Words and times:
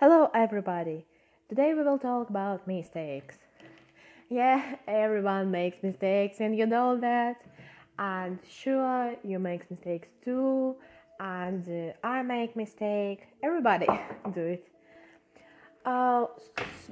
Hello, 0.00 0.30
everybody. 0.32 1.04
Today 1.48 1.74
we 1.74 1.82
will 1.82 1.98
talk 1.98 2.30
about 2.30 2.68
mistakes. 2.68 3.36
Yeah, 4.30 4.76
everyone 4.86 5.50
makes 5.50 5.82
mistakes, 5.82 6.38
and 6.38 6.56
you 6.56 6.66
know 6.66 6.96
that. 7.00 7.42
And 7.98 8.38
sure, 8.48 9.16
you 9.24 9.40
make 9.40 9.68
mistakes 9.68 10.06
too, 10.24 10.76
and 11.18 11.64
uh, 11.66 12.06
I 12.06 12.22
make 12.22 12.54
mistake. 12.54 13.26
Everybody 13.42 13.88
do 14.34 14.44
it. 14.54 14.68
Uh, 15.84 16.26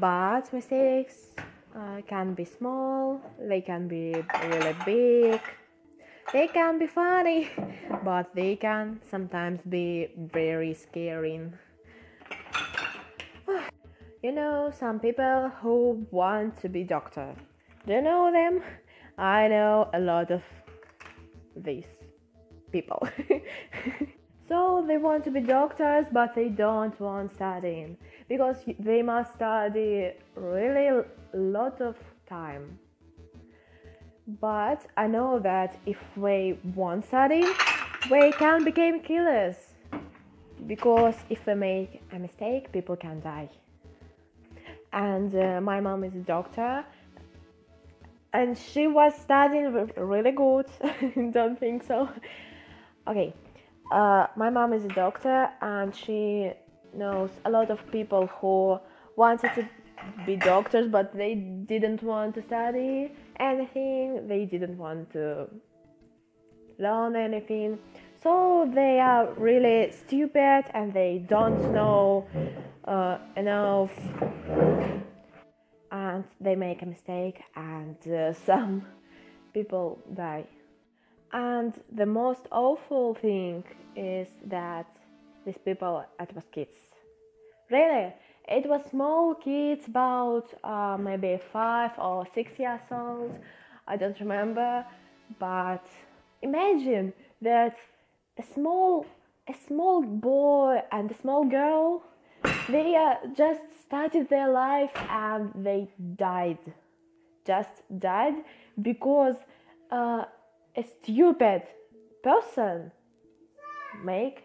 but 0.00 0.52
mistakes 0.52 1.28
uh, 1.76 2.00
can 2.08 2.34
be 2.34 2.44
small. 2.44 3.20
They 3.38 3.60
can 3.60 3.86
be 3.86 4.14
really 4.50 4.74
big. 4.84 5.40
They 6.32 6.48
can 6.48 6.80
be 6.80 6.88
funny, 6.88 7.48
but 8.04 8.34
they 8.34 8.56
can 8.56 8.98
sometimes 9.08 9.60
be 9.62 10.08
very 10.16 10.74
scary. 10.74 11.40
You 14.20 14.32
know, 14.32 14.72
some 14.76 14.98
people 14.98 15.48
who 15.62 16.04
want 16.10 16.60
to 16.62 16.68
be 16.68 16.82
doctor. 16.82 17.36
Do 17.86 17.92
you 17.92 18.02
know 18.02 18.32
them? 18.32 18.62
I 19.16 19.46
know 19.46 19.88
a 19.94 20.00
lot 20.00 20.32
of 20.32 20.42
these 21.54 21.86
people. 22.72 23.08
so 24.48 24.84
they 24.88 24.96
want 24.96 25.22
to 25.22 25.30
be 25.30 25.38
doctors, 25.38 26.06
but 26.10 26.34
they 26.34 26.48
don't 26.48 26.98
want 26.98 27.32
studying 27.32 27.96
because 28.28 28.56
they 28.80 29.02
must 29.02 29.34
study 29.34 30.10
really 30.34 31.04
lot 31.32 31.80
of 31.80 31.94
time. 32.28 32.76
But 34.40 34.84
I 34.96 35.06
know 35.06 35.38
that 35.38 35.78
if 35.86 35.98
they 36.16 36.58
won't 36.74 37.04
study, 37.04 37.44
they 38.10 38.32
can 38.32 38.64
become 38.64 38.98
killers. 38.98 39.54
Because 40.66 41.14
if 41.30 41.46
we 41.46 41.54
make 41.54 42.02
a 42.10 42.18
mistake, 42.18 42.72
people 42.72 42.96
can 42.96 43.20
die 43.20 43.48
and 45.06 45.34
uh, 45.34 45.60
my 45.60 45.80
mom 45.80 46.04
is 46.04 46.14
a 46.14 46.24
doctor. 46.36 46.84
And 48.32 48.58
she 48.58 48.86
was 48.86 49.14
studying 49.26 49.72
really 49.96 50.32
good. 50.32 50.66
Don't 51.32 51.58
think 51.58 51.82
so. 51.82 52.08
Okay 53.06 53.32
uh, 53.90 54.26
my 54.36 54.50
mom 54.50 54.72
is 54.72 54.84
a 54.84 54.88
doctor 54.88 55.48
and 55.60 55.94
she 55.94 56.52
knows 56.94 57.30
a 57.44 57.50
lot 57.50 57.70
of 57.70 57.78
people 57.90 58.26
who 58.26 58.78
wanted 59.16 59.52
to 59.54 59.68
be 60.24 60.36
doctors 60.36 60.88
but 60.88 61.14
they 61.14 61.34
didn't 61.34 62.02
want 62.02 62.34
to 62.34 62.42
study 62.42 63.12
anything. 63.40 64.26
They 64.28 64.44
didn't 64.44 64.78
want 64.78 65.12
to 65.12 65.48
learn 66.78 67.16
anything 67.16 67.78
so 68.22 68.70
they 68.74 68.98
are 69.00 69.32
really 69.34 69.92
stupid 69.92 70.64
and 70.74 70.92
they 70.92 71.24
don't 71.28 71.72
know 71.72 72.26
uh, 72.84 73.18
enough. 73.36 73.92
And 75.90 76.24
they 76.40 76.54
make 76.54 76.82
a 76.82 76.86
mistake 76.86 77.40
and 77.54 77.96
uh, 78.08 78.32
some 78.46 78.86
people 79.54 79.98
die. 80.14 80.46
And 81.32 81.74
the 81.92 82.06
most 82.06 82.46
awful 82.50 83.14
thing 83.14 83.64
is 83.94 84.28
that 84.46 84.86
these 85.44 85.58
people 85.64 86.04
it 86.20 86.34
was 86.34 86.44
kids. 86.52 86.76
Really 87.70 88.12
it 88.48 88.66
was 88.66 88.82
small 88.90 89.34
kids 89.34 89.86
about 89.86 90.46
uh, 90.64 90.96
maybe 90.98 91.38
five 91.52 91.92
or 91.98 92.26
six 92.34 92.58
years 92.58 92.80
old. 92.90 93.32
I 93.86 93.96
don't 93.96 94.18
remember 94.20 94.84
but 95.38 95.86
imagine 96.42 97.12
that 97.42 97.76
a 98.38 98.42
small 98.54 99.06
a 99.48 99.54
small 99.66 100.02
boy 100.02 100.82
and 100.92 101.10
a 101.10 101.14
small 101.14 101.44
girl 101.44 102.02
they 102.68 102.94
uh, 102.94 103.14
just 103.34 103.62
started 103.82 104.28
their 104.28 104.50
life 104.50 104.90
and 105.10 105.50
they 105.54 105.88
died. 106.16 106.58
Just 107.46 107.82
died 107.98 108.44
because 108.80 109.36
uh, 109.90 110.24
a 110.76 110.82
stupid 110.84 111.62
person 112.22 112.92
make 114.04 114.44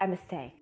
a 0.00 0.06
mistake 0.06 0.61